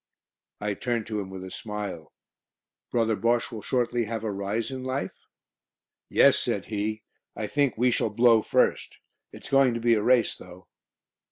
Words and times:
I 0.59 0.73
turned 0.73 1.05
to 1.05 1.19
him 1.21 1.29
with 1.29 1.43
a 1.43 1.51
smile. 1.51 2.11
"Brother 2.89 3.15
Bosche 3.15 3.51
will 3.51 3.61
shortly 3.61 4.05
have 4.05 4.23
a 4.23 4.31
rise 4.31 4.71
in 4.71 4.83
life?" 4.83 5.15
"Yes," 6.09 6.39
said 6.39 6.65
he, 6.65 7.03
"I 7.35 7.45
think 7.45 7.77
we 7.77 7.91
shall 7.91 8.09
'blow' 8.09 8.41
first. 8.41 8.97
It's 9.31 9.51
going 9.51 9.75
to 9.75 9.79
be 9.79 9.93
a 9.93 10.01
race, 10.01 10.35
though." 10.35 10.65